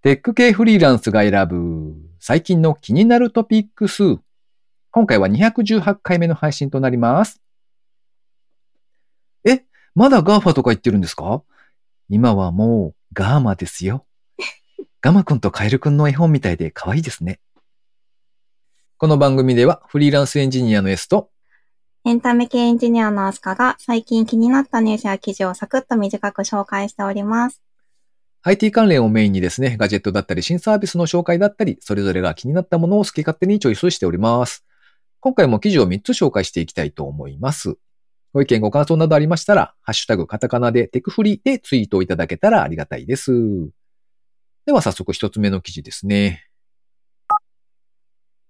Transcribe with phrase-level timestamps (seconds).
[0.00, 4.18] テック系フリーランスが選ぶ最近の気になるトピックス。
[4.92, 7.42] 今回は218回目の配信となります。
[9.44, 9.64] え、
[9.96, 11.42] まだ GAFA とか言ってるんですか？
[12.08, 14.06] 今はもうガーマですよ。
[15.00, 17.40] ガマくんとカエルくんの絵本みたいで可愛いですね。
[18.98, 21.30] この番組ではフリーランスエンジニアの S と
[22.04, 27.60] エンタメ系エンジニアのアスカが最近気になったニュースや記事をサクッと短く紹介しております。
[28.48, 34.64] IT 関連をメインにですね、ガジェットだったり新サービスの紹介だったり、それぞれが気になったものを好き勝手にチョイスしております。
[35.20, 37.74] 今回も記事を3つ紹介していきたいと思います。
[38.32, 43.32] ご意見ご感想などありましたら、ハッシュタグカタカナでテクフリでツイートをいただけたらありがたいです。
[44.64, 46.46] では早速一つ目の記事ですね。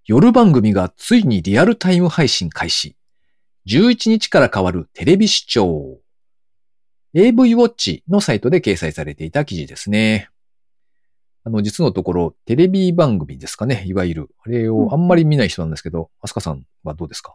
[0.06, 2.96] 夜番組がついにリアルタイム配信開始。
[3.66, 5.98] 11日から変わるテレビ視聴。
[7.20, 10.28] AV ウォッチのサイトで掲載されていた記事ですね。
[11.42, 14.30] あの、実のところ、テレビ番組ですかね、いわゆる。
[14.44, 17.34] あれをあんまり見ない人なんですけど、アスカさんはどうですか？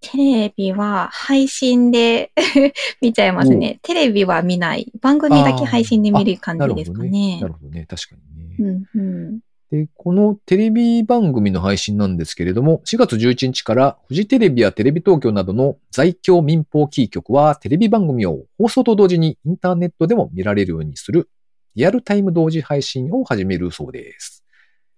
[0.00, 2.30] テレビは配信で
[3.00, 3.80] 見ちゃいますね。
[3.82, 4.92] テレビは見ない。
[5.00, 7.48] 番組だけ配信で見る感じですかねな。
[7.48, 7.86] るほどね。
[7.88, 8.56] 確かにね。
[8.60, 9.40] うんうん。
[9.70, 21.28] で、このテレビ番組の配信なんですけれども、4月11日からフジテレビやテレビ東京などの在京民放キー局はテレビ番組を放送と同時にインターネットでも見られるようにする
[21.74, 24.44] リアルタイム同時配信を始めるそうです。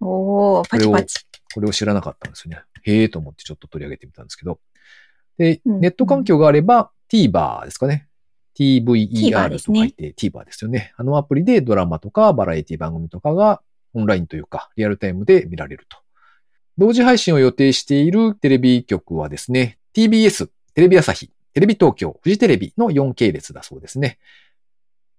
[0.00, 1.26] おー、パチパチ。
[1.54, 2.62] これを知らなかったんですよね。
[2.84, 4.60] へえと思ってちょっと取り上げてみたんですけど。
[5.38, 8.06] で、うんネット環境があれば TVer ですかね。
[8.56, 10.92] TVer と書いて TVer ですよね。
[10.96, 13.62] あのアプリでドラマとかバラエティ番組とかが
[13.94, 15.98] オンラインというかリアルタイムで見られると。
[16.78, 24.18] 同時配信を予定しているテレビ局はですね、TBS、テレビ朝日、テレビ東京、フジテレビの4系列だそうですね。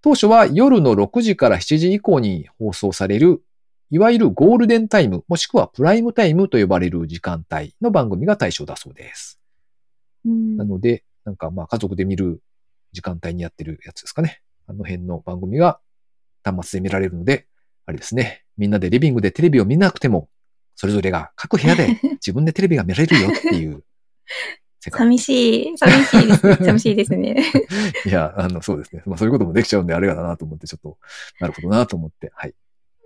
[0.01, 3.43] 当初は夜の6時から7時以降に放送される、
[3.91, 9.39] いわゆるゴールデンタイム、もしくはプライムタイムと呼ばれる時間帯の番組が対象だそうです。
[10.25, 12.41] うんなので、なんかまあ家族で見る
[12.93, 14.41] 時間帯にやってるやつですかね。
[14.67, 15.81] あの辺の番組が
[16.43, 17.47] 端末で見られるので、
[17.85, 18.45] あれですね。
[18.59, 20.27] みんなでリビングでテレビを見なくても、
[20.75, 23.83] それぞれが各部屋で 自分でテレビが見られるよっていう
[24.81, 24.99] 世界。
[24.99, 26.55] 寂しい、寂しいですね。
[26.61, 27.43] 寂しいですね。
[28.05, 29.01] いや、あの、そうですね。
[29.05, 30.97] まあそういうこともできちゃうんであれだなと思って、ちょっと、
[31.39, 32.53] なるほどなと思って、はい。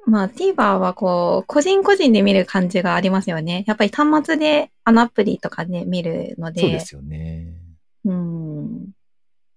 [0.06, 3.64] まあ TVer はこう、個人個人で見る感じがありますよね。
[3.68, 6.62] やっぱり端末であのアプリとかで見るので。
[6.62, 7.54] そうですよね。
[8.06, 8.90] うん。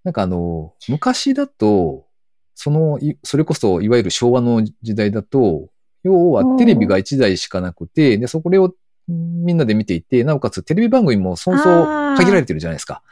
[0.05, 2.07] なんかあの、昔だと、
[2.55, 5.69] その、いそれこそ、いわゆる昭和の時代だと、
[6.07, 8.75] 要はテレビが1台しかなくて、で、そこを
[9.09, 13.03] みんなで見ていて、なおかつテレビ番組もそもそも限られてるじゃないですか。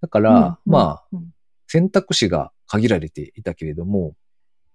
[0.00, 1.30] だから、うんまあ、うん
[1.72, 4.16] 選択肢が限られていたけれども、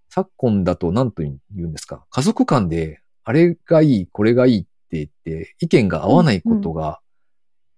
[0.10, 7.02] 昨今だと何と言うんですか、家族間で、あれがいい、これがいいって言って、意見が合わないことが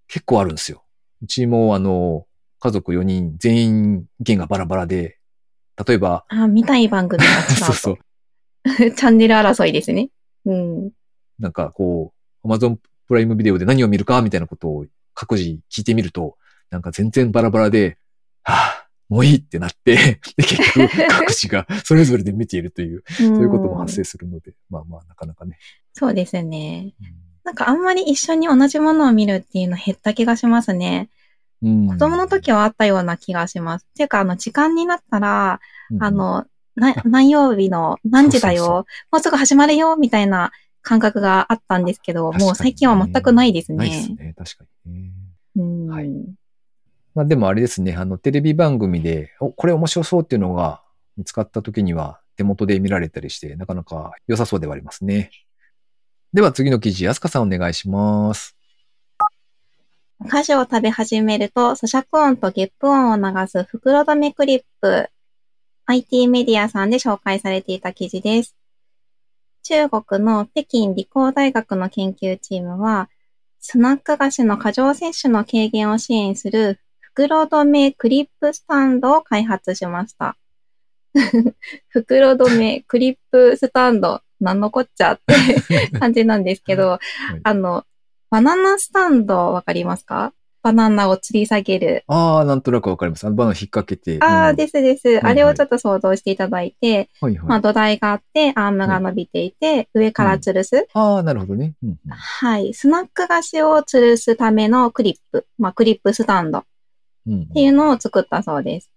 [0.08, 0.84] 結構あるんですよ。
[1.24, 2.28] うちもあの、
[2.60, 5.18] 家族4人全員意見がバラバラで、
[5.84, 7.54] 例えば、あ、見たい番組が違うと。
[7.66, 7.98] そうそう、
[8.96, 10.10] チャンネル争いですね。
[10.46, 10.92] うん。
[11.40, 12.14] なんかこ
[12.44, 16.38] う、Amazon プライムビデオで何を見るかみたいなことを各自聞いてみると、
[16.70, 17.98] なんか全然バラバラで、
[18.44, 25.58] はぁ、もういいってなって、 で、結局 各自がそれぞれで見ているという、そそういうことも発生するので、まあまあ、なかなかね。
[25.94, 26.94] そうですね。
[27.44, 31.10] なんかあんまり一緒に同じものを見るっていうの減った気がしますね。
[31.64, 33.88] うん子供の時はあったような気がします。
[33.90, 36.46] っていうか、あの、時間になったら、うんあ、の、
[36.78, 38.58] な 何曜日の何時だよ？
[38.58, 40.52] そうそうもうすぐ始まるよみたいな
[40.82, 44.16] 感覚があったんですけど、ねもう最近は全くないですないですね。
[44.16, 44.34] ね。
[44.38, 45.12] 確かにね。
[45.58, 46.10] うんはい
[47.16, 50.84] まあでもあれですね、あの、テレビ番組で、お、これ面白そうっていうのが
[51.18, 55.32] 見つかった時には手元で見られたりして、なかなか良さそうではありますね。
[56.32, 58.56] では次の記事、安香さんお願いします。
[60.20, 65.10] お菓子を食べ始めると、咀嚼音とゲップ音を流す袋止めクリップ。
[65.90, 68.58] IT メディアさんで紹介されていた記事です。
[69.64, 73.10] 中国の北京理工大学の研究チームは、
[73.62, 80.38] スナック菓子の過剰摂取の軽減を支援する袋止めクリップスタンドを開発しました。
[81.88, 87.00] 袋止めクリップスタンド、なんのこっちゃって 感じなんですけど、
[87.44, 87.86] あの、
[88.30, 90.34] バナナスタンドわかりますか？
[90.68, 92.04] バナナを吊り下げる。
[92.08, 93.26] ああ、なんとなくわかります。
[93.26, 94.18] あのバナナ引っ掛けて。
[94.22, 95.08] ああ、うんですです。
[95.08, 97.48] はいあれをちょっと想像していただいて、はいはい。
[97.48, 100.88] まあ土台があって、アームが伸びていて、上から吊るす。
[100.94, 101.76] ああ、なるほどね。
[101.82, 102.74] うんうんはい。
[102.74, 105.46] スナック菓子を吊るすためのクリップ。
[105.58, 106.64] まあクリップスタンドっ
[107.28, 108.92] うんていうのを作ったそうです。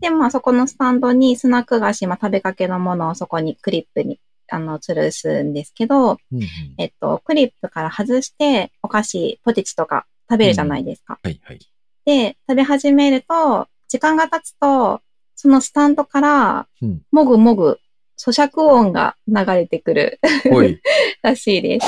[0.00, 6.46] で、まあそこのスタンドにスナック菓子、まあ食べかけのものをそこにクリップにあの、吊るすんですけど、うんうん
[6.78, 11.18] えっと、クリップから外して、お菓子、ポテチとか食べるじゃないですか。
[11.22, 11.58] はいはい。
[12.06, 15.02] で、食べ始めると、時間が経つと、
[15.36, 17.78] そのスタンドからうん、もぐもぐ、
[18.18, 20.20] 咀嚼音が流れてくる
[21.22, 21.86] らしいです。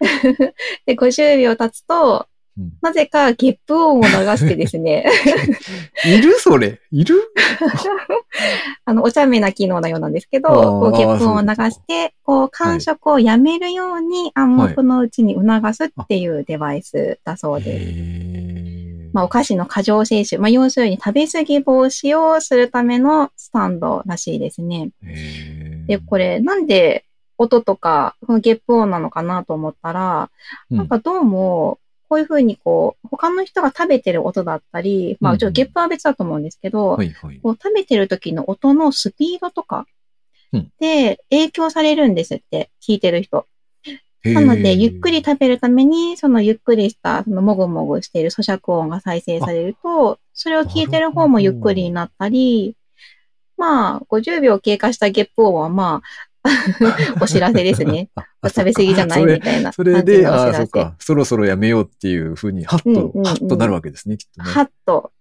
[0.86, 2.28] で、50秒経つと、
[2.58, 2.72] うん。
[2.82, 5.06] なぜかゲップ音を流してですね、
[6.04, 6.80] いるそれ。
[6.90, 7.14] いる？
[8.84, 17.84] あの、お茶目な機能のようなんですけど、こうゲップ音を流して、こう、感触をやめるように暗黙のうちに促すっていうデバイスだそうです。
[17.86, 19.10] へー。
[19.12, 24.90] まあ、お菓子の過剰摂取、まあ、要するに食べ過ぎ防止をするためのスタンドらしいですね。
[25.86, 27.04] で、これ、なんで
[27.38, 30.30] 音とか、このゲップ音なのかなと思ったら、
[30.70, 30.76] うん。
[30.76, 31.78] なんかどうも、
[32.08, 37.40] こういうふうにこう、他の人が食べてる音だったり、まあ、ちょっとゲップは別だと思うんですけど、はいはい。
[37.40, 39.86] こう食べてる時の音のスピードとか
[40.52, 43.46] うんで影響されるんですって、聞いてる人。
[44.24, 52.76] なので、ゆっくり食べるために、そのゆっくりした、そのもぐもぐしている咀嚼音が再生されると、それを聞いてる方もゆっくりになったり、
[53.56, 56.27] まあ、50秒経過したゲップ音は、まあ、
[57.20, 58.10] お知らせですね。
[58.46, 60.54] 食べ過ぎじゃないみたいなそれで、あ。
[60.54, 64.50] そっか、そろそろやめようっていうふうに、ハッと、うんうんうんハッとなるわけですね、きっとね。
[64.50, 65.12] はっと、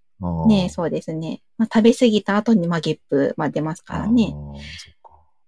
[0.47, 1.41] ね、そうですね。
[1.57, 4.33] まあ、食べ過ぎた後に、まあ、ゲップ、まあ、出ますからね。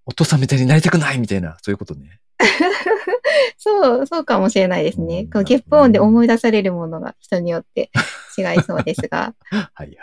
[0.06, 2.19] お父さんみたいになりたくないみたいな、そういうことね。
[3.57, 5.21] そう、そうかもしれないですね。
[5.21, 7.92] うんこのゲップ音で思い出されるものが人によって
[8.38, 9.36] 違いそうですが。
[9.51, 9.98] はいはい。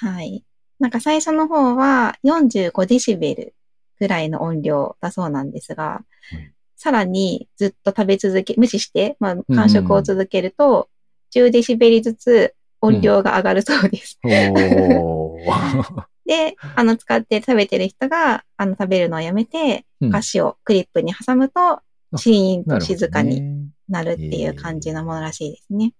[0.00, 0.44] はい。
[0.78, 3.54] なんか最初の方は45デシベル
[4.00, 6.52] ぐらいの音量だそうなんですが、はい
[6.82, 10.88] さらにずっと食べ続け、無視して、まあ、感触を続けると、
[11.34, 14.18] 10デシベルずつ音量が上がるそうです。
[14.24, 16.04] おー。
[16.24, 21.82] で、あの、使って食べてる人が、あの、食べるのをやめて、うんお菓子をクリップに挟むと、
[22.16, 23.68] シーンと静かにに。
[23.90, 25.92] なるっていう感じのものらしいですね。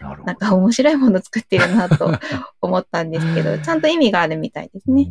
[0.00, 0.26] なるほど。
[0.26, 2.10] なんか面白いもの作ってるなと
[2.60, 5.06] 思ったんですけど、ちゃんと意味があるみたいですね。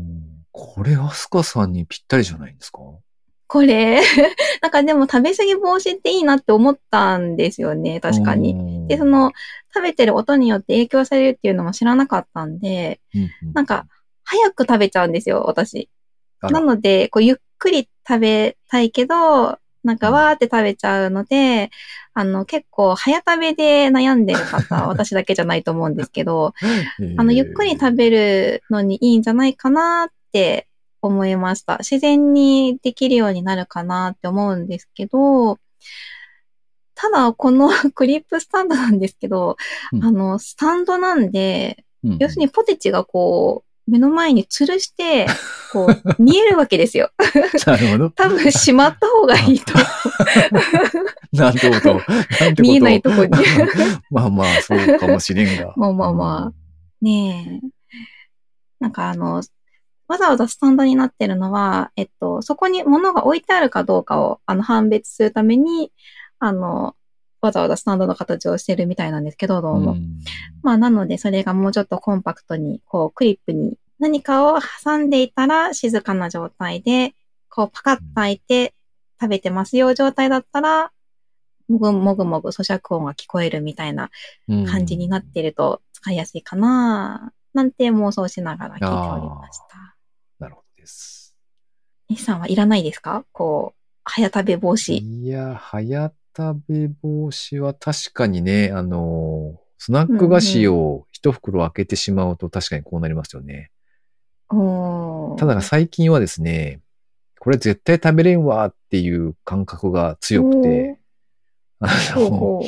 [0.56, 2.80] うんこれ、アスカさんにぴったりじゃないんですか？
[3.48, 4.02] これ、
[4.62, 8.54] なんかでも食べ過ぎ防止っていいなって思ったんですよね、確かに。
[8.54, 9.32] にで、その、
[9.74, 13.00] 食べてる音によって影響されるっていうのも知らなかったんで、
[13.54, 13.88] なんか、
[14.24, 15.90] 早く食べちゃうんですよ、私。
[16.54, 21.72] なので、こう、ゆっくり食べたいけど、なんかわーって食べちゃうので、
[22.14, 26.54] あの、結構早食べで悩んでる方、 私だけじゃないと思うんですけど、
[27.20, 30.68] あの、ゆっくり食べるのにいいんじゃないかなって
[31.02, 31.78] 思いました。
[31.80, 35.60] 自然にできるようになるかなって思うんですけど、
[36.96, 39.58] ただ、この クリップスタンドなんですけど、
[39.92, 45.26] うんあの、スタンドなんで、うん要するにポテチがこう、目の前に吊るして、
[45.72, 47.12] こう、 見えるわけですよ。
[47.66, 48.10] なるほど。
[48.16, 49.74] 多分、しまった方がいいと。
[51.34, 51.96] なんてこと。
[51.96, 52.02] こ
[52.56, 52.62] と。
[52.62, 53.32] 見えないとこに。
[54.10, 55.74] まあまあ、そうかもしれんが。
[55.76, 56.54] まあまあまあ
[57.02, 57.68] ねえ。
[58.80, 59.42] なんかあの、
[60.14, 65.92] わざわざスタンドになってるのは、えっと、そこに物が置いてあるかどうかを、あの、判別するために、
[66.38, 66.96] あの、
[67.42, 69.94] わざわざスタンドの形をしてるみたいなんですけど、どうも。
[69.94, 70.20] ん
[70.62, 77.16] まあ、なので、それがもうちょっとコンパクトに、こう、クリップに何かを挟んでいたら、静かな状態で、
[77.50, 78.76] こう、パカッと開いて、
[79.20, 80.92] 食べてますよ状態だったら、
[81.70, 84.12] もぐもぐもぐ咀嚼音が聞こえるみたいな
[84.50, 89.93] うん感じになってると使いやすいかな、なんて妄想しながら聞いておりました。
[90.84, 91.38] です。
[92.10, 93.26] 西さんはいらないですか？
[93.32, 94.96] こう、早食べ防止。
[94.96, 103.72] いや、早食べ防止は確かにね、あの、スナック菓子を一袋開けてしまうと確かにこうなりますよね。
[104.50, 106.82] おーただ最近はですね、
[107.40, 111.00] これ絶対食べれんわっていう感覚が強くて、
[111.80, 112.62] あの、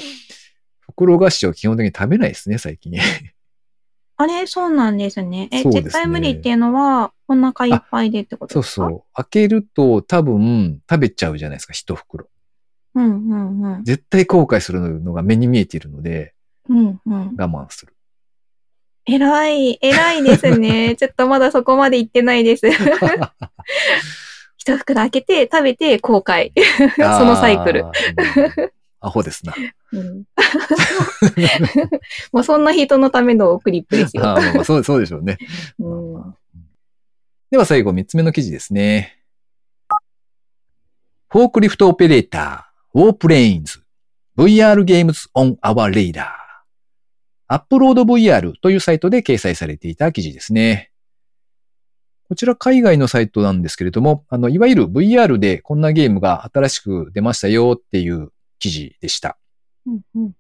[0.80, 2.94] 袋菓子を基本的に食べないですね、最近。
[4.18, 5.50] あれそうなんですね。
[5.52, 8.88] え、そうですね絶対無理っていうのは、お腹いっぱいでってことそうですか？
[8.90, 9.04] そう。
[9.14, 12.28] 開けると多分食べちゃうじゃないですか、一袋。
[12.96, 13.84] うんうんうん。
[13.84, 16.34] 絶対後悔するのが目に見えているので、
[16.70, 17.36] うんうん。
[17.38, 17.94] 我慢する。
[19.08, 20.96] 偉い、偉いですね。
[21.00, 22.68] ちょっとまだそこまで行ってないです。
[24.58, 26.52] 一袋開けて、食べて、後悔。
[26.96, 28.62] そのサイクルあー。
[28.62, 28.70] うん
[29.00, 29.54] アホですな。
[29.92, 30.20] うん、
[32.32, 34.26] もうそんな人のためのクリップですよ。
[34.26, 35.38] あーまあまあそうそうでしょうね。
[35.80, 36.36] うん
[37.52, 39.20] では最後、三つ目の記事ですね。
[41.30, 43.84] Forklift operator、warplanes、
[44.36, 46.26] VR ゲームズ on our radar。
[47.48, 50.92] アップロード VR というサイトで掲載されていた記事ですね。
[52.28, 59.38] こちら海外のサイトなんですけれども、あの、いわゆる VR でこんなゲームが新しく出ましたよっていう記事でした。
[59.86, 60.32] うんうん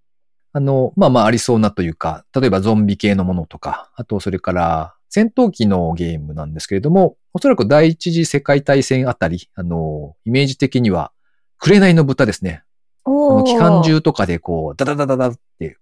[0.57, 11.11] あの、まあまあありそうなというか、例えばゾンビ系のものとか、あとそれから戦闘機のゲームなんですけれども、おそらく第一次世界大戦あたり、あの、イメージ的には、
[11.57, 12.63] 紅の豚ですね。
[13.03, 15.77] あおーの機関銃とかでこう、ダダダダダって、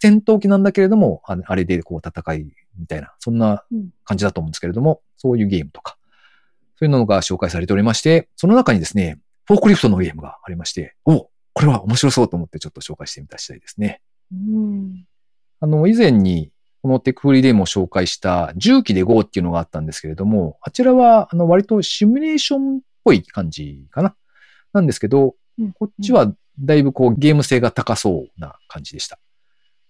[0.00, 5.96] 戦闘機なんだけれども、ああれでこう戦いみたいな、そんなうん感じだと思うんですけれども、そういうゲームとか、
[6.76, 14.00] そういうのが紹介されておりまして、その中にですね、フォークリフトのゲームがありまして、おこれは面白そうと思ってちょっと紹介してみた次第ですね。
[14.32, 15.04] うん
[15.60, 16.50] あの、以前に、
[16.82, 24.16] このテクフリでも紹介した重機で GO っていうのがあったんですけれども、あちらは、あの、割とシミュレーションっぽい感じかな。
[24.72, 29.18] なんですけど、うんこっちはだいぶこうゲーム性が高そうな感じでした。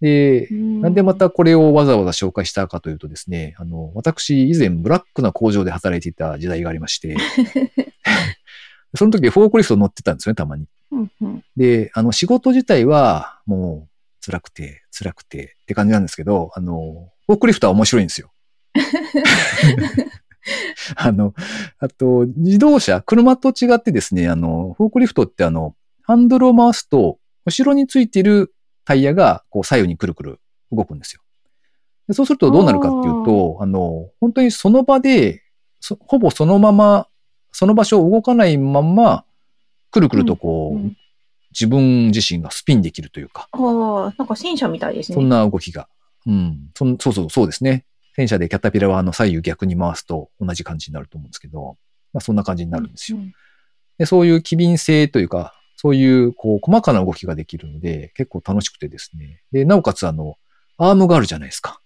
[0.00, 7.16] で、なんでまたこれをわざわざ紹介したかというとですね、あの、私以前ブラックな工場で働いていた時代がありまして、
[8.94, 10.66] その時フォークリフト乗ってたんですよね、たまに。
[10.90, 18.32] うんうんで、あの、仕事自体はもう辛くて、辛くてって感じなんですけど、あの、フォークリフトは面白いんですよ。
[20.96, 21.34] あの、
[21.78, 31.22] あと、自動車、車と違ってですね、あの、フォークリフトってあの、ハンドルを回すと、後ろについているタイヤが、こう、左右にくるくる動くんですよ。
[32.08, 35.42] でそうするとどうなるかっていうと、あの、本当にその場で、
[35.80, 37.08] そほぼそのまま、
[37.52, 39.24] その場所を動かないまんま、
[39.90, 40.96] くるくるとこう、うん
[41.54, 45.16] 自分自身がスピンできるというか、ああ、なんか戦車みたいですね。
[45.16, 45.86] そんな動きが。
[46.26, 46.70] うん。
[46.74, 47.84] そんそうそう、そうですね。
[48.16, 51.76] 戦車でキャタピラはあの左右逆に回すと同じ感じになると思うんですけど、
[52.14, 53.18] まあそんな感じになるんですよ。
[53.18, 53.34] うん
[53.98, 59.42] でそういう機敏性というか、そういうこう細かな動きができるので、結構楽しくてですね。
[59.52, 60.36] で、なおかつあの、
[60.78, 61.80] アームがあるじゃないですか。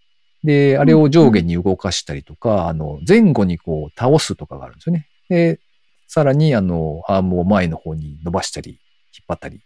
[0.44, 5.08] で、あれを上下に動かしたりとか、あの、前後にこう倒すとかがあるんですよね。
[5.28, 5.60] で、
[6.06, 8.76] さらにあの、アームを前の方に伸ばしたり、引
[9.22, 9.60] っ張ったり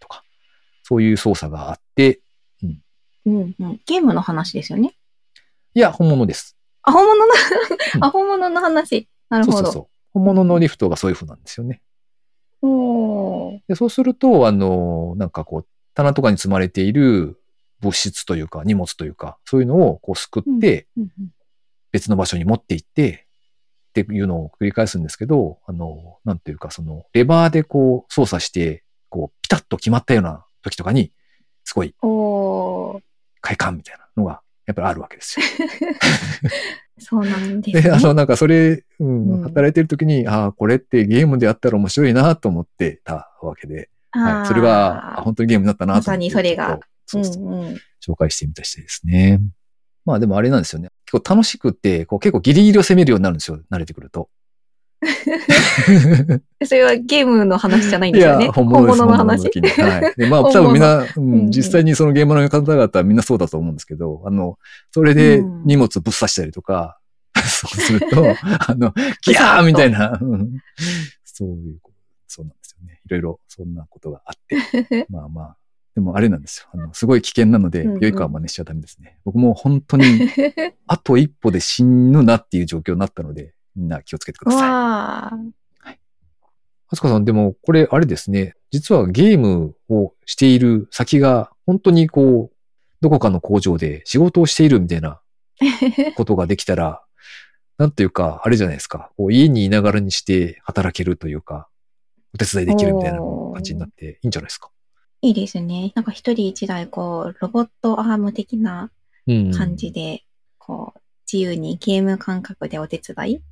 [0.00, 0.22] とか、
[0.82, 2.20] そういう操作があって、
[3.26, 3.80] うんうん。
[3.86, 4.94] ゲームの話ですよね？
[5.74, 6.56] いや、本物です。
[6.82, 7.26] あ、本物の？
[7.26, 9.08] う、ん あ、本物の話。
[9.28, 9.56] なるほど。
[9.58, 9.86] そうそうそう。
[10.14, 11.82] 本物のリフトがそういう風なんですよね。
[12.62, 17.40] おーでそうすると、あの、なんかこう、棚とかに積まれている
[17.80, 21.10] 物質というか、荷物というか、そういうのをこうすくって、うんうん
[21.90, 23.26] 別の場所に持って行って、
[23.88, 31.12] っていうのを繰り返すんですけど、あの、なんていうか、その、レバーでこう操作して、こう、ピタッと決まったような時とかに、
[31.64, 31.94] すごい
[33.40, 35.46] 快感みたいなのが、やっぱりあるわけですよ。
[37.00, 37.94] そうなんですで、ね。
[37.94, 45.98] あの、なんかそれ、うん、うん働いてる時に、ああ、これってゲームでやったら面白いなと思ってたわけで、はい、それが、あ本当にゲームになったなと。
[45.98, 46.80] まさにそれが。
[47.06, 47.76] そうそううんうん。
[48.04, 49.40] 紹介してみたしてですね。
[50.08, 50.88] まあでもあれなんですよね。
[51.04, 53.60] 結構楽しくって、こう結構ギリギリを攻めるようになるんですよ。
[53.70, 54.30] 慣れてくると。
[56.64, 58.48] それはゲームの話じゃないんですよね。
[58.48, 58.96] 本物。
[58.96, 59.42] の話。
[59.42, 59.68] 時に。
[59.68, 60.14] はい。
[60.16, 64.58] で、まあ 多分みんな、ううんうんん、実際にそのゲームの方々はみんなそうだと思うんですけど、あの、
[64.90, 66.98] それでうん荷物ぶっ刺したりとか、
[67.36, 68.34] そうすると、
[68.66, 68.94] あの、
[69.26, 70.58] ギャーみたいな、うん
[71.24, 71.80] そういう、
[72.26, 73.00] そうなんですよね。
[73.04, 75.06] いろいろそんなことがあって。
[75.10, 75.56] まあまあ。
[75.94, 76.68] でもあれなんですよ。
[76.72, 79.18] あの、すごい危険なので、うんうん良い子は真似しちゃダメですね。
[79.24, 80.04] 僕も本当に、
[80.86, 84.60] あと一歩で死ぬなっていう状況になったので、みんな気をつけてください。
[84.62, 85.38] わあ。
[86.90, 88.54] あすかさん、でも、これ、あれですね。
[88.70, 92.56] 実はゲームをしている先が、本当にこう、
[93.00, 95.20] どこかの工場で仕事をしているみたいな
[96.16, 97.02] ことができたら、
[97.76, 99.12] なんていうか、あれじゃないですか。
[99.16, 101.68] こう家にいながらにして働けるというか、
[102.34, 104.70] お手伝いできるみたいな感じになっていいんじゃないですか。
[105.20, 105.92] いいですね。
[105.94, 108.90] なんか一人一台、こう、ロボットアーム的な
[109.26, 109.50] うん。
[109.52, 110.24] 感じで、
[110.58, 113.42] こう、自由にゲーム感覚でお手伝い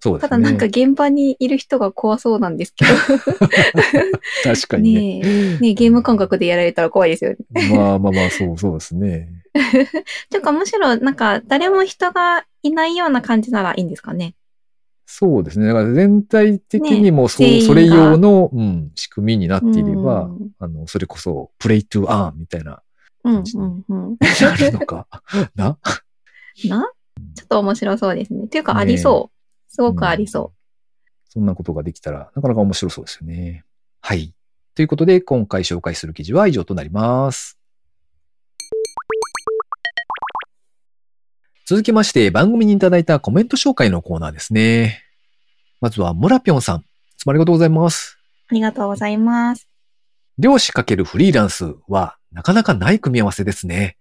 [0.00, 0.28] そうですね。
[0.28, 2.90] ただなんか現場にいる人が怖そうなんですけど。
[4.44, 5.00] 確かにね。
[5.00, 7.36] ねえ、ねえゲーム感覚でやられたら怖いですよね。
[7.74, 9.28] まあまあまあ、そうそうですね。
[10.30, 14.34] というかむしろなんか誰も人がいないような感じならいいんですかね。
[15.10, 15.66] そうですね。
[15.66, 22.82] だから全体的にもそう、ねそれ用の、うん、仕組みになっていれば、うんあの、それこそ、プレイトゥアーンみたいな、
[23.24, 24.16] うんうんうん。
[24.20, 25.06] あるのか？
[25.56, 25.78] な？
[26.68, 26.92] な？
[27.34, 28.48] ちょっと面白そうですね。
[28.48, 29.72] というかありそう。
[29.72, 30.52] すごくありそ
[31.30, 33.64] そんなことができたら、なかなか面白そうですよね。
[34.02, 34.34] はい。
[34.74, 37.58] ということで、今回紹介する記事は以上となります。
[41.68, 45.02] 続きまして、番組にいただいたコメント紹介のコーナーですね。
[45.82, 46.78] まずは、ムラピョンさん。
[46.78, 46.82] い
[47.18, 48.16] つもありがとうございます。
[48.16, 48.46] う。
[48.52, 49.68] ありがとうございます。
[50.38, 53.98] 漁師×フリーランスはなかなかない組み合わせですね。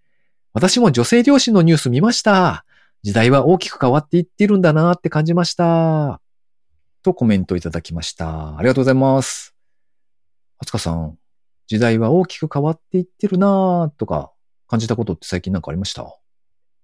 [0.53, 2.63] 私も女性漁師のニュース見ました。
[3.03, 6.21] 時代は大きく変わっていってるんだなって感じました。
[7.03, 8.57] とコメントいただきました。
[8.57, 9.53] ありがとうございます。
[10.59, 11.17] あつかさん、
[11.67, 14.31] 時代は大きく変わっていってるなとか
[14.69, 16.17] 感じたことって最近なんかありました？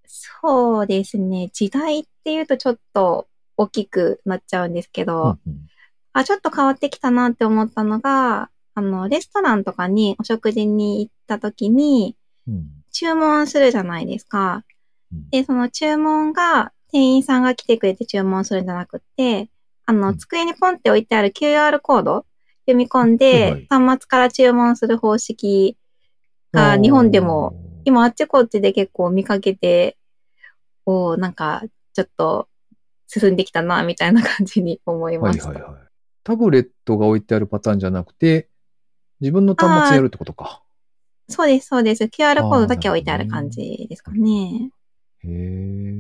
[0.06, 1.50] そうですね。
[1.54, 5.68] 時代っていうとちょっと大きくなっちゃうんですけど、うんうん。
[6.14, 12.16] あ、ちょっと変わってきたなって思ったのが、あの、レストランとかにお食事に行った時に
[12.48, 12.68] うん。
[12.92, 14.64] 注文するじゃないですか。
[15.12, 15.30] うん。
[15.30, 19.50] で、その注文が店員さんが来てくれて注文するんじゃなくって、
[19.86, 20.18] あの、うん。
[20.18, 22.26] 机にポンって置いてある QR コード
[22.66, 25.78] 読み込んでい、端末から注文する方式
[26.52, 27.54] が日本でも、
[27.86, 29.98] 今あっちこっちで結構見かけて、
[30.86, 31.64] おーなんか、
[31.94, 32.50] ちょっと
[33.08, 35.48] 進んできたな、みたいな感じに思いました。
[35.50, 35.82] はいはいはい。
[36.24, 38.50] タブレットが置いてあるパターンじゃなくて、
[39.20, 40.64] 自分の端末でやるってことか。
[41.30, 42.04] そうです、そうです。
[42.06, 44.72] QR コードだけ置いてある感じですかね。
[45.24, 45.94] へえ。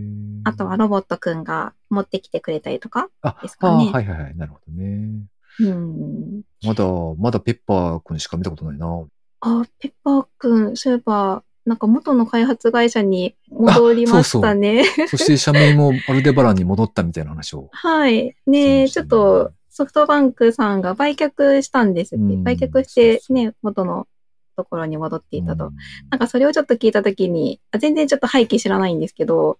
[0.44, 3.10] あとはロボットくんが持ってきてくれたりとか。
[3.22, 4.36] あ、ですかねあはいはいはい。
[4.36, 5.26] なるほどね。
[5.60, 6.42] うん。
[6.64, 6.86] まだ、
[7.18, 9.06] まだペッパーくんしか見たことないな。
[9.42, 14.84] あ、ペッパーくん、そういえば、なんか元の開発会社に戻りましたね。
[15.08, 17.70] そして社名もアルデバランに戻ったみたいな話を。
[17.72, 18.36] はい。
[18.46, 22.24] ねえ、ちょっとソフトバンクさんが売却したんですって。
[22.24, 24.08] うん売却してそうね、元の
[24.56, 25.68] ところに戻っていたと。
[25.68, 25.76] うん
[26.10, 29.58] なんかそれをちょっと聞いたときに、あ全然ちょっと背景知らないんですけど。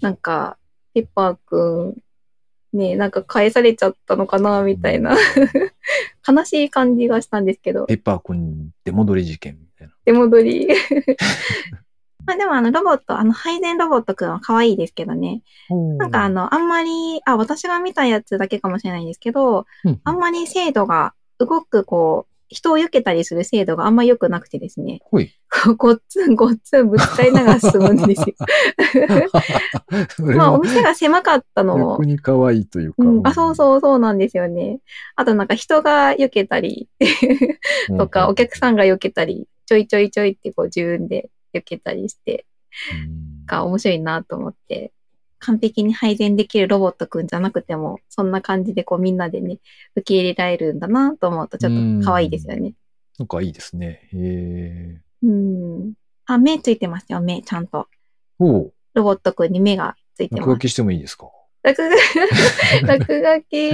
[0.00, 0.56] なんか、
[0.94, 1.94] ペッパーく
[2.74, 5.16] ん、ね、なんか返されちゃったのかな、みたいな、
[6.26, 9.94] 悲しい感じがしたんですけど、ペッパーくん出戻り事件みたいな。
[10.04, 10.68] 出戻り。
[12.24, 15.42] まあでもあのロボット、あの配膳ロボットくんは可愛いですけどね。
[15.98, 25.00] なんかあの、あんまり、あ、私が見たやつだけかもしれないんですけど、うん、あんまり精度が、動くこう、人を避けたりする精度があんま良くなくてですね。
[25.78, 28.34] ごっつんごっつんぶつかりながら進むんですよ。
[30.36, 33.02] まあおは店が狭かったのも逆、に可愛いというか。
[33.04, 34.80] うん、あ、そうそうそうなんですよね。
[35.16, 36.88] あとなんか人が避けたり
[37.88, 42.44] うん とか、お客さんが避けたり、ちょいちょいちょいってこう自分で避けたりして、
[43.06, 44.92] うんが面白いなと思って、
[45.38, 49.58] 完璧に配膳できるロボットくんじゃなくても、そんな感じでこうみんなでね、
[49.96, 52.74] 受け入れられるんだなと思うとちょっと可愛いですよね。
[53.18, 54.08] なんかいいですね。
[54.12, 55.00] へえ。
[55.22, 55.92] うん。
[56.26, 57.88] あ、目ついてますよ、目、ちゃんと。
[58.38, 60.48] おうロボットくんに目がついてます。
[60.48, 61.26] 落書きしてもいいですか？
[61.64, 61.82] 落書
[62.86, 63.70] 落書き、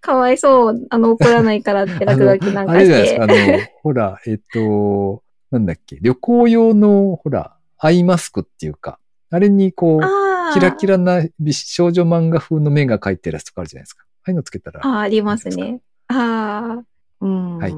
[0.00, 0.86] かわいそう。
[0.90, 3.02] あの、怒らないからって落書きなんあかして。
[3.02, 5.21] れじゃないですか、あの、ほら、えっと、
[5.52, 8.98] なんだっけ、旅行用の、ほら、アイマスクっていうか、
[9.30, 14.04] あれにこう、キラキラな美少女漫画風の目が描いてるやつとかあるじゃないですか。
[14.04, 14.80] ああいうのつけたら。
[14.82, 15.80] あー、ありますね。
[16.08, 16.84] ああ、
[17.20, 17.74] うん、はい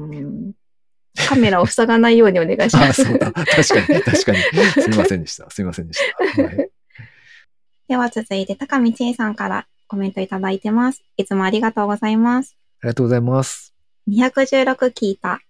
[1.27, 3.03] カメラを塞がないようにお願いしああ、ます。
[3.05, 3.31] そうだ。
[3.31, 4.37] 確かに、確かに。
[4.81, 5.49] すみませんでした。
[5.49, 5.99] すみませんでし
[6.35, 6.43] た。
[6.43, 6.69] はい、
[7.87, 11.03] では続いて、高見千恵さんからコメントいただいてます。
[11.17, 12.57] いつもありがとうございます。
[12.81, 13.73] ありがとうございます。
[14.09, 15.41] 216聞いた。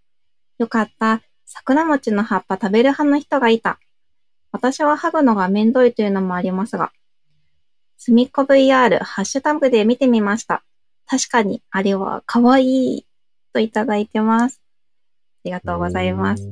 [0.59, 1.21] よかった。
[1.57, 3.79] 桜餅の葉っぱ食べる派の人がいた。
[4.51, 6.91] 私は剥ぐのがめんどいというのもありますが、
[7.97, 10.65] すみっこ VR ハッシュタグで見てみました。
[11.07, 13.07] 確かに、あれは可愛い
[13.53, 14.61] といただいてます。
[14.65, 16.43] ありがとうございます。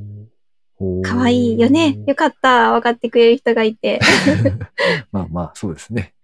[1.04, 1.98] 可愛いよね。
[2.06, 2.72] よかった。
[2.72, 4.00] 分かってくれる人がいて。
[5.12, 6.14] まあまあ、そうですね。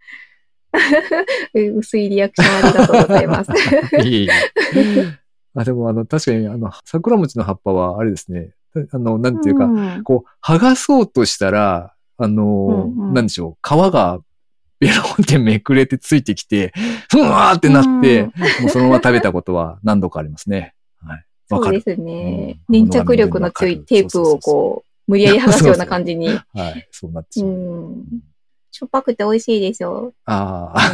[1.52, 3.50] 薄いリアクションありがとうございます。
[4.08, 4.30] いえいえ。
[5.54, 8.54] あ、でも、あの、確かに、あの、桜餅の葉っぱは、あれですね。
[8.92, 14.20] あの、なんていうか、んこう、剥がそうとしたら、あの、うんうんなんでしょう、皮が、
[14.78, 16.72] ベロンってめくれてついてきて、
[17.10, 18.32] ふわーってなって、も
[18.66, 20.74] うそのまま食べたことは何度かありますね。
[21.02, 21.26] はい。
[21.50, 21.82] わかる。
[21.82, 22.60] そうですね。
[22.68, 26.28] うん粘着力の強いテープをこう、無理やり剥がすような感じに。
[26.28, 26.88] はい。
[26.92, 27.56] そうなってしうまう。
[27.90, 28.04] ん。
[28.70, 30.14] しょっぱくて美味しいですよ。
[30.24, 30.92] ああ、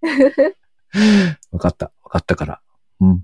[1.50, 1.92] わかった。
[2.04, 2.60] わかったから。
[3.00, 3.22] うん。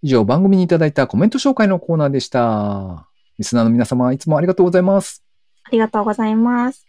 [0.00, 3.08] 以上、番組にいただいたコメント紹介のコーナーでした。
[3.36, 5.24] リスナーの皆様、いつもありがとうございます。
[5.64, 6.86] ありがとうございます。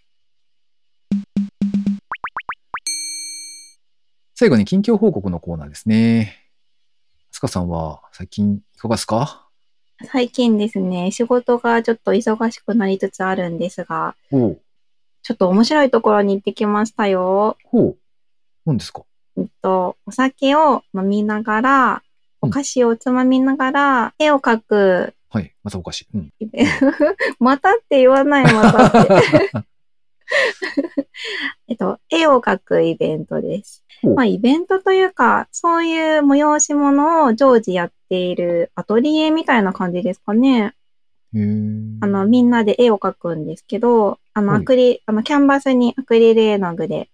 [4.36, 6.36] 最後に近況報告のコーナーですね。
[7.32, 9.50] スカさんは最近いかがですか？
[10.06, 14.15] 最近ですね、仕事がちょっと忙しくなりつつあるんですが。
[14.32, 14.56] ちょ
[15.34, 17.58] っと面白いところに行ってきましたよ。
[17.65, 17.98] ほう。
[18.67, 19.02] 何ですか？
[19.36, 22.04] えっと、お酒を飲みながら、
[22.41, 25.54] お菓子をつまみながら、絵を描くはい。
[25.63, 26.08] またおかしい。
[26.15, 26.34] うん。
[27.39, 29.52] またって言わない、またって。
[31.67, 33.86] えっと、絵を描くイベントです。
[34.15, 40.73] まあ、イベントというか、そういう催し物を常時やっているアトリエみたいな感じですかね。
[42.02, 47.10] あの、みんなで絵を描くんですけど、あの、はいアクリ、あの、キャンバスにアクリル絵の具で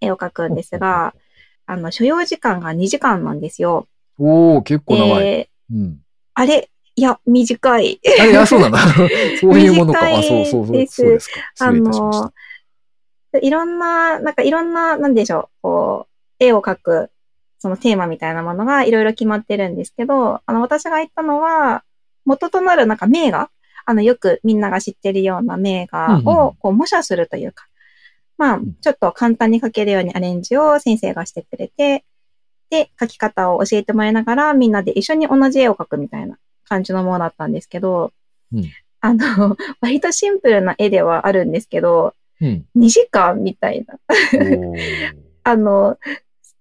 [0.00, 1.14] 絵を描くんですが、
[1.66, 3.88] あの、所要時間が2時間なんですよ。
[4.18, 5.24] おー、結構長い。
[5.24, 6.00] で、うん。
[6.34, 6.70] あれ？
[6.96, 8.00] いや、短い。
[8.20, 8.78] あれ、あ、そうなんだ。
[9.40, 10.00] そういうものか。
[10.00, 10.76] あ、短いそうそうそう。
[10.76, 11.70] ですそうですあ。
[11.70, 12.32] の、
[13.40, 17.10] いろんな、なんかいろんな、なんでしょう、こう、絵を描く、
[17.60, 21.84] そのテーマみたいなものがいろいろ決まってるんですけど、あの、私が言ったのは、
[22.24, 23.50] 元となるなんか名画？
[23.84, 27.66] あの、よくみんなが知ってるような名画うんうんを、こう、模写するというか、
[28.36, 32.04] まあん、ちょっと簡単に描けるようにアレンジを先生がしてくれて、
[32.70, 38.12] で、描き方を教えてもらいながら、みんなで一緒に同じ絵を描くみたいな感じのものだったんですけど、
[38.52, 38.64] うん
[39.00, 42.64] あの、 割とシンプルな絵ではあるんですけど、うん。
[42.76, 43.98] 2時間みたいな。
[45.44, 45.96] あの、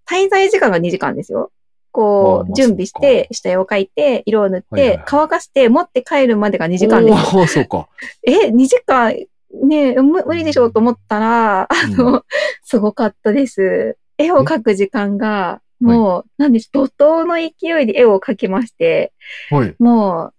[0.09, 1.51] 滞在時間が2時間ですよ。
[1.91, 7.35] こう、まあ準備しそて、下絵を描いて、色を塗って乾かして、持って帰るまでが2時間です。
[7.35, 7.87] おーそうか。
[8.23, 9.15] え、2時間、
[9.63, 12.23] ねえ無無理でしょうと思ったら、あの、
[12.63, 13.97] すごかったです。
[14.17, 19.13] 絵を描く時間が、もう、なんです、怒涛の勢いで絵を描きまして、
[19.49, 19.75] はい。
[19.79, 20.33] もう、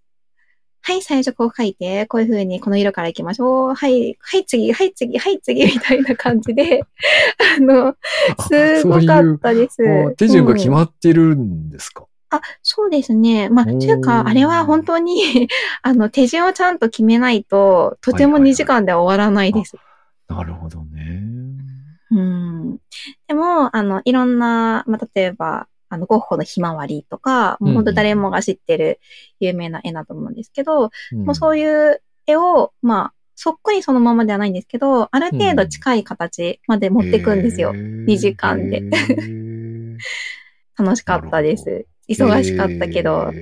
[0.88, 3.74] はい、最初こう描いて、こういう風にこの色から行きましょう。
[3.74, 6.80] はい、はい、次、はい、次、はい、次、みたいな感じで、
[7.58, 7.94] あの、
[8.40, 9.82] すごかったです。
[10.08, 13.48] あ手順が決うんまってるんですか、あ、そうですね。
[13.48, 15.48] まあ、というか、あれは本当に、
[15.82, 19.76] あの、手順をちゃんと決めないと、とてもはいはいはい2時間では終わらないです。
[20.28, 21.22] なるほどね。
[22.10, 22.78] うん。
[23.26, 29.00] でも、あの、いろんな、まあ、例えば、あの、ゴッホのひまわりとか、もう本当誰もが知ってる
[29.40, 37.72] 有名な絵だと思うんですけど、もうそういいう絵を、まあ、そっくりそのままではないんですけど、ある程度近い形まで持っていくんですよ。
[38.06, 38.82] 2時間で
[40.76, 41.86] 楽しかったでなす。
[42.08, 43.32] 忙しかったけど。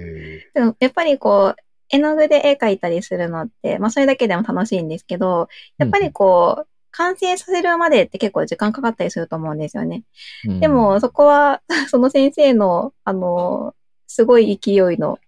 [0.55, 5.49] でもやっぱりこう、絵の具で絵描いたりするのって、まあそれだけでも楽しいんですけど、
[5.79, 10.05] やっぱりこう、完成させるまでって結構時間かかったりすると思うんですよね。
[10.45, 13.75] でも、そこは、 その先生の、あの、
[14.07, 15.19] すごい勢いの、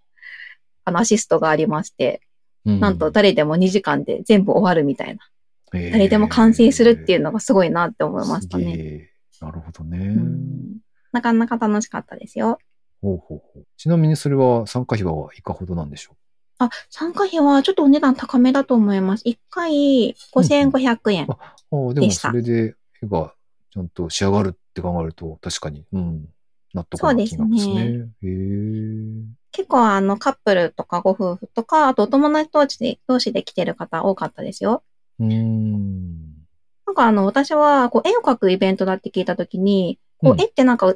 [0.85, 2.23] あの、アシストがありまして、
[2.65, 5.29] なんと誰でも2時間で全部終わるみたいな。
[5.73, 8.65] 誰でも完成するっていうのがすごいなって思いましたね。
[8.65, 9.11] ね。
[9.41, 9.99] なるほどね。
[9.99, 10.79] うん
[11.11, 12.59] なかなか楽しかったですよ。
[13.01, 16.17] ほうほうほうちなみにそれは参加費はいかほどなんでしょ
[16.59, 19.25] あ、参加費はちょっとお値段高めだと思います。
[19.25, 21.27] 1回5500円。
[21.27, 23.35] うああでもでしたそれで絵が
[23.71, 26.29] ちゃんと仕上がるって考えると確かに、うん、
[26.75, 28.09] 納得の金額ですね。
[28.23, 29.39] へえ。
[29.53, 34.83] 結構あのカップルとかご夫婦とか、あとお友達同士で同士で来てる方多かったですよ。
[35.19, 36.19] うーん。
[36.87, 40.95] なんかあの私はこう絵を描くイベントだって聞いたときに、こううん絵ってなんか、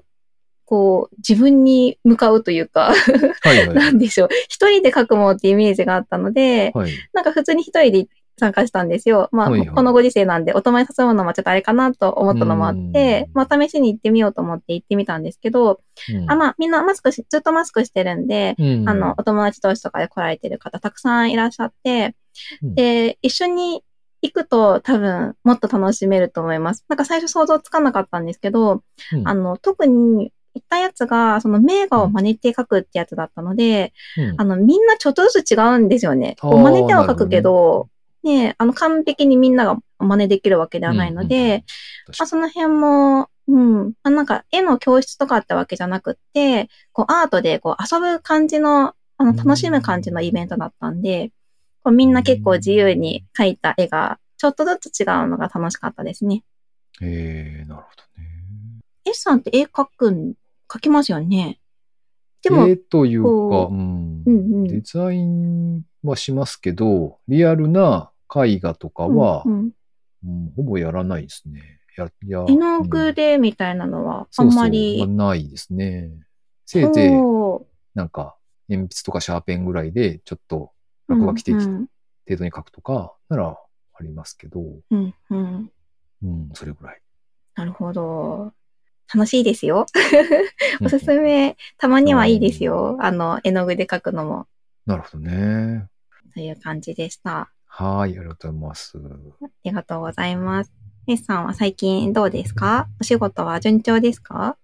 [0.64, 2.94] こう自分に向かうというか、
[3.42, 3.74] はいはい。
[3.74, 4.28] なんでしょう。
[4.48, 6.92] 一人で描くものってイメージがあったので、はい。
[7.12, 8.08] なんか普通に一人で
[8.38, 9.28] 参加したんですよ。
[9.32, 9.68] まあ、はいはい。
[9.68, 13.32] このご時世なんで、お友達誘うのもちょっとあれかなと思ったのもあって、うん。
[13.34, 15.80] まあ、試しに行ってみようと思って行ってみたんですけど、
[16.12, 16.30] うん。
[16.30, 18.88] あ、まあ、みんなマスクし、ずっとマスクしてるんで、うん。
[18.88, 22.14] あの、お友達同士とかで来られてる方たくさんいらっしゃって、
[22.62, 22.74] うん。
[22.74, 23.82] で、一緒に
[24.22, 26.84] 行くと多分もっと楽しめると思います。
[26.88, 29.28] なんか最初想像つかなかったんですけど、うん。
[29.28, 34.40] あの、特に行ったやつが、その名画を真似て描くってやつだったので、うん。
[34.40, 36.36] あの、みんなちょっとずつ違うんですよね。
[36.42, 37.88] 真似ては描くけど、
[38.22, 41.64] ね、あの、完璧にみんなが真似できるわけではないのうんうんうん
[42.18, 51.32] まあ、その辺も、うん、まあ、なんか絵の教室とかってわけじゃなくって、こうアートでこう遊ぶ感じの、あの、楽しむ感じのイベントだったんで、
[51.82, 56.36] こうみんな結構自由に描いた絵が、ちょっとずつ違うのが楽しかったですね。
[56.36, 56.44] に
[57.00, 58.28] ええなるほどね。
[59.04, 60.34] S さんって絵描くん、
[60.68, 61.58] 描きますよね？
[62.42, 69.72] でも、絵というか、こうんうんうんデザインはしますけど、リアルな絵画とかは、うんうんうん
[70.54, 71.80] ほぼやらないですね。
[71.96, 74.98] や、や、絵のうん具でみたいなのは、あそうんそうまり。
[74.98, 76.10] まあないですね。
[76.64, 77.10] せいぜい、
[77.94, 78.36] なんか、
[78.68, 80.72] 鉛筆とかシャーペンぐらいで、ちょっと
[81.08, 81.86] 落書き的うん
[82.26, 85.72] 程度に書くとか、ならありますけど、うん、うん。
[86.22, 87.00] うん、それぐらい。
[87.56, 88.52] なるほど。
[89.12, 89.86] 楽しいですよ。
[90.80, 92.96] うんおすすめ、たまにはいいですよ。
[93.00, 94.46] あの、絵の具で描くのも。
[94.86, 95.86] なるほどね。
[96.32, 97.52] という感じでした。
[97.74, 98.98] はい、ありがとうございます。
[98.98, 100.70] ありがとうございます。
[101.06, 102.88] メスさんは最近どうですか？
[103.00, 104.58] お仕事は順調ですか？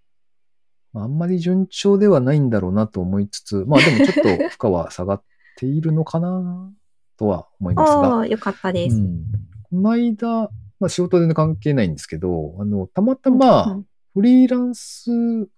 [0.93, 5.23] まああんまり順調ではないんだろうなと思いつつ、まあでもちょっと負荷は下がっ
[5.57, 6.71] ているのかな
[7.19, 8.27] とは思いますが。
[8.27, 8.97] よかったです。
[8.97, 9.25] うん、
[9.71, 15.11] この間、まあ仕事で関係ないんですけど、あの、たまたまうんフリーランス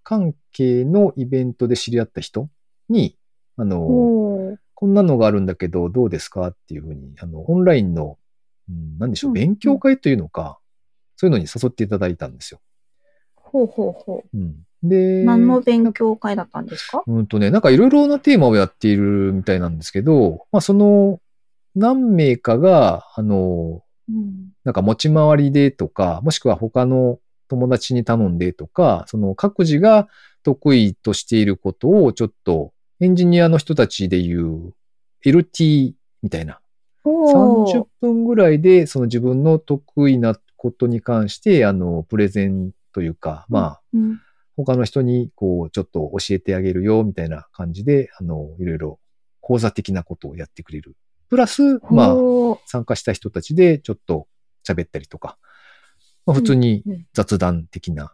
[0.02, 2.50] 関係のイベントで知り合った人
[2.90, 3.16] に、
[3.56, 3.78] あの、
[4.80, 6.48] こんなのがあるんだけど、どうですか？
[6.48, 8.16] っていうふうに、あの、オンラインの、
[8.66, 10.58] うん、なんでしょう、うん勉強会というのか、
[11.16, 12.60] そういうのに誘っていただいたんですよ。
[13.36, 14.54] ほうほうほうん。
[14.82, 14.88] う。
[14.88, 17.02] で、何の勉強会だったんですか？
[17.06, 21.20] うんとね、なんかいろいろなテーマをやっているみたいなんですけど、まあその
[21.74, 24.52] 何名かが、あの、うん。
[24.64, 30.08] なんか持ち回りでとか、もしくは他の友達に頼んでとか、その各自が
[30.42, 34.74] 得意としていることをちょっとエンジニアの人たちでいう
[35.24, 36.60] LT みたいな。
[37.02, 44.20] お30ー分ぐらいでその自分の得意なことに関して、あの、プレゼンというか、まあ、うん。
[44.56, 49.00] 他の人にこう、ちょっと教えてあげるよ、みたいな感じで、あの、いろいろ
[49.40, 50.96] 講座的なことをやってくれる。
[51.30, 52.16] プラス、まあ、
[52.66, 54.26] 参加した人たちでちょっと
[54.68, 55.38] 喋ったりとか、
[56.26, 58.12] まあ、普通にうんうん雑談的な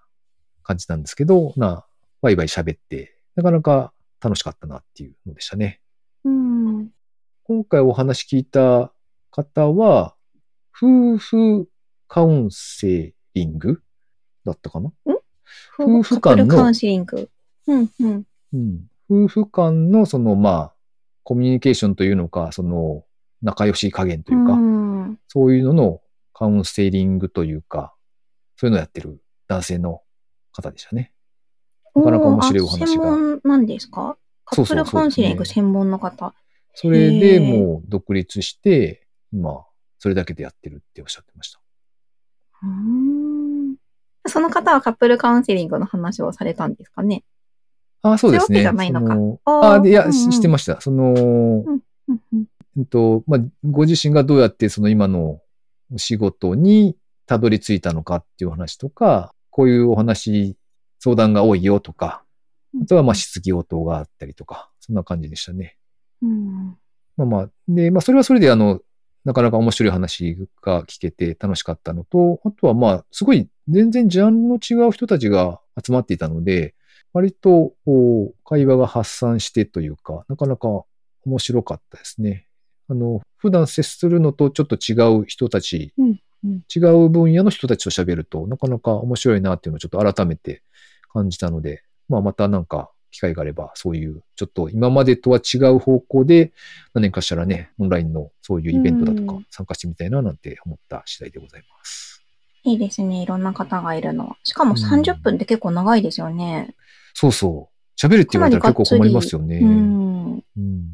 [0.62, 1.86] 感じなんですけど、なあ、
[2.22, 3.92] ワイワイ喋って、なかなか
[4.26, 5.80] 楽しかったなっていうのでしたね。
[6.24, 6.90] うん。
[7.44, 8.92] 今回お話聞いた
[9.30, 10.16] 方は、
[10.76, 11.68] 夫婦
[12.08, 13.82] カウンセリング
[14.44, 14.92] だったかな？
[15.78, 17.30] 夫婦間のカウンセリング？
[17.68, 18.24] うん、うん。
[18.52, 18.90] うん。
[19.08, 20.74] 夫婦間のその、まあ、
[21.22, 23.04] コミュニケーションというのか、その、
[23.42, 26.00] 仲良し加減というか、うんそういうのの
[26.32, 27.94] カウンセリングというか、
[28.56, 30.02] そういうのをやってる男性の
[30.52, 31.12] 方でしたね。
[31.96, 32.84] なかなか面白いお話が。
[32.84, 34.16] あ専門なんですか？
[34.44, 36.34] カップルカウンセリング専門の方。
[36.74, 39.64] それでもう独立して、今、
[39.98, 41.60] それだけでやってるっておっしゃってました。
[42.62, 43.76] うーん。
[44.28, 47.24] その方はカップルカウンセリングの話をされたんですかね？
[48.02, 48.60] あそうですね。
[48.60, 49.14] じゃないのか。
[49.14, 50.80] そのあーあでいや、うんうんししてました。
[50.80, 52.20] その、うんうん
[52.76, 52.86] うん。
[52.86, 55.40] と、まあ、ご自身がどうやってその今の
[55.92, 60.56] お仕事にたどり着いたのかっていう話とか、こういうお話、
[60.98, 62.22] 相談が多いよとか、
[62.82, 65.76] あとはまあ質疑応答があったりとか、そんな感じでしたね。
[66.22, 66.76] うん
[67.16, 68.80] まあまあ、で、まあそれはそれであの、
[69.24, 76.74] なかなか面白い話が聞けて楽しかったのと、あとはまあ、すごい全然ジャンルの違う人たちが集まっていたので、
[77.12, 80.68] 割とこう会話が発散してというか、なかなか
[81.24, 82.46] 面白かったですね。
[82.88, 90.62] あの、普段接するのとちょっと違う人たち、うんうん違う分野の人たちと喋ると、なかなか面白いなっていうのをちょっと改めて
[91.16, 96.52] 感じたので、まあまたなんか機会があれば、そういうちょっと今までとは違う方向で
[96.94, 102.22] 何かしたらね、オンラインのそういうイベントだとかうん参加してみたいななんて思った次第でございます。
[102.64, 103.22] いいですね。
[103.22, 104.36] いろんな方がいるのは。
[104.42, 106.74] しかも30分って結構長いですよね。
[107.14, 107.76] そうそう。
[107.98, 109.60] 喋るって言われたら結構困りますよね。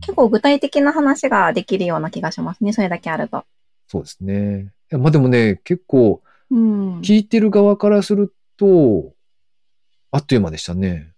[0.00, 2.72] 結構具体的な話ができるような気がしますね。
[2.72, 3.44] それだけあると。
[3.88, 4.72] そうですね。
[4.90, 7.00] まあでもね、結構うん。
[7.00, 9.14] 聞いてる側からすると、
[10.12, 11.12] あっという間でしたね。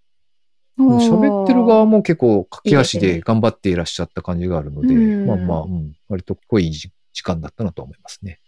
[0.78, 6.90] 喋ってる側も結構駆け足で頑張っていらっしゃった感じがあるので、うんまあまあ、うん、割と濃い時
[7.22, 8.40] 間だったなと思いますね。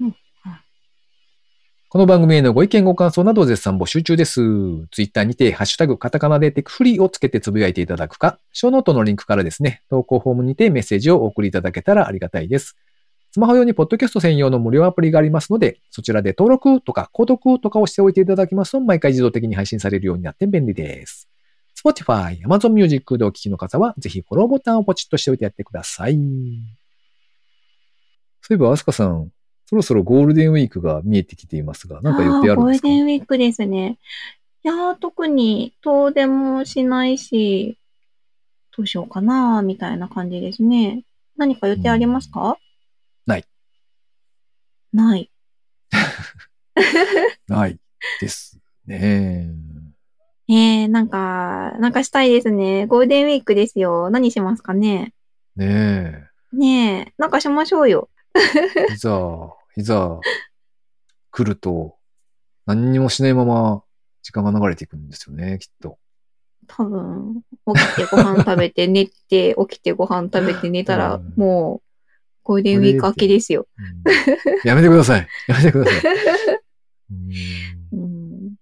[0.00, 0.16] うん
[1.92, 4.34] この番組へのご意見ご感想など絶賛募集中です。
[4.92, 12.76] ツイッターにて、ハッシュタグ、カタカナでテクフリーをつけてつぶやいていただくか、ショーノートのリンクからですね、投稿フォームにてメッセージをお送りいただけたらありがたいです。
[13.32, 21.28] スマホ用にポッドキャスト専用の無料アプリがありますので、そちらで登録とか購読とかをしておいていただきますと、毎回自動的に配信されるようになって便利です。
[21.80, 26.18] Spotify、Amazon Music でお聞きの方は、ぜひフォローボタンをポチッとしておいてやってください。
[28.42, 29.30] そういえば、アスカさん、
[29.64, 32.88] そろそろゴールデンウィークが見えてきていますが、なんか予定あるんですか？
[32.88, 33.98] ゴールデンウィークですね。
[34.64, 37.78] いやー、特に遠出もしないし、
[38.76, 41.04] どうしようかなーみたいな感じですね。
[41.36, 42.58] 何か予定ありますか、ない。
[44.92, 45.30] ない。
[47.48, 47.78] ない
[48.20, 49.50] ですね。
[50.48, 52.86] えー、なんか、なんかしたいですね。
[52.86, 54.10] ゴールデンウィークですよ。
[54.10, 55.14] 何しますかね？
[55.56, 58.08] ねねえ、なんかしましょうよ。
[58.34, 58.92] え。
[58.94, 60.18] いざ、いざ、
[61.30, 61.96] 来ると、
[62.66, 63.84] 何にもしないまま
[64.22, 65.98] 時間が流れていくんですよね、きっと。
[66.66, 67.42] 多分、
[67.74, 71.89] 起きてご飯食べて 寝て、起きてご飯食べて寝たら、うんもう、
[72.42, 73.66] ゴールデンウィーク明けですよ。
[73.78, 75.28] うんやめてください。
[75.48, 76.02] やめてください。
[77.12, 77.32] うん
[77.92, 78.54] うん。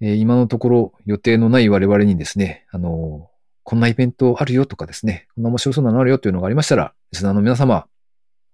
[0.00, 7.86] えー今のところ予定のない我々にですね、あのーこんなイベントあるよとかですね、こんな面白そうなのあるよというのがありましたら、リスナーの皆様、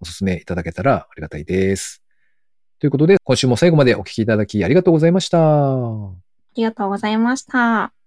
[0.01, 2.03] お勧めいただけたらありがたいです。
[2.81, 5.38] ということで、今週も最後までお聞きいただきありがとうございました。
[5.38, 6.12] あ
[6.57, 8.04] りがとうございました。